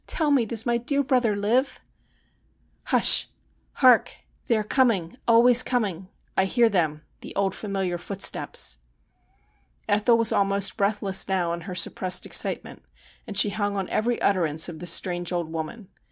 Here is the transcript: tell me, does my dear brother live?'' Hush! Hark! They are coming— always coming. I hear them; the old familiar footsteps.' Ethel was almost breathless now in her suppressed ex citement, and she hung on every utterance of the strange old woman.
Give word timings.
tell 0.07 0.31
me, 0.31 0.47
does 0.47 0.65
my 0.65 0.77
dear 0.79 1.03
brother 1.03 1.35
live?'' 1.35 1.79
Hush! 2.85 3.27
Hark! 3.73 4.15
They 4.47 4.57
are 4.57 4.63
coming— 4.63 5.15
always 5.27 5.61
coming. 5.61 6.07
I 6.35 6.45
hear 6.45 6.69
them; 6.69 7.03
the 7.19 7.35
old 7.35 7.53
familiar 7.53 7.99
footsteps.' 7.99 8.79
Ethel 9.87 10.17
was 10.17 10.31
almost 10.31 10.75
breathless 10.75 11.27
now 11.27 11.53
in 11.53 11.61
her 11.61 11.75
suppressed 11.75 12.25
ex 12.25 12.39
citement, 12.39 12.81
and 13.27 13.37
she 13.37 13.49
hung 13.51 13.77
on 13.77 13.87
every 13.89 14.19
utterance 14.23 14.67
of 14.67 14.79
the 14.79 14.87
strange 14.87 15.31
old 15.31 15.51
woman. 15.53 15.87